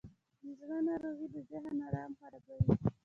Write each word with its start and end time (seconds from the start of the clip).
د 0.43 0.45
زړه 0.59 0.77
ناروغۍ 0.87 1.27
د 1.35 1.37
ذهن 1.49 1.77
آرام 1.87 2.11
خرابوي. 2.19 2.73